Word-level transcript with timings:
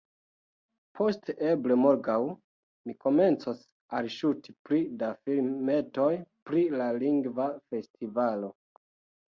Post 0.99 1.27
eble 1.49 1.77
morgaŭ, 1.81 2.15
mi 2.87 2.95
komencos 3.05 3.61
alŝuti 3.99 4.57
pli 4.69 4.81
da 5.05 5.13
filmetoj 5.29 6.11
pri 6.51 6.67
la 6.83 6.91
Lingva 7.05 7.51
Festivalo. 7.65 8.55